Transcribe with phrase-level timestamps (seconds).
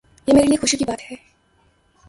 [0.27, 1.15] یہ میرے لیے خوشی کی بات ہے۔